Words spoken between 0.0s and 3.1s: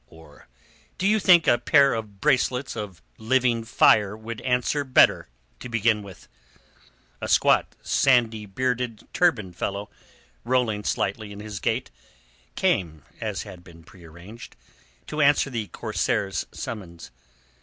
Or do you think a pair of bracelets of